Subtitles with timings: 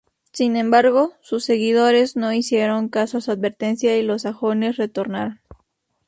[0.31, 5.39] Sin embargo, sus seguidores no hicieron caso a su advertencia y los sajones retornaron.